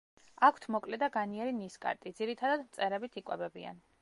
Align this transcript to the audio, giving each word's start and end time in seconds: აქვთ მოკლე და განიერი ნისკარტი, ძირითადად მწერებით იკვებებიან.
აქვთ 0.47 0.63
მოკლე 0.75 0.99
და 1.03 1.09
განიერი 1.17 1.53
ნისკარტი, 1.59 2.15
ძირითადად 2.23 2.67
მწერებით 2.67 3.23
იკვებებიან. 3.23 3.83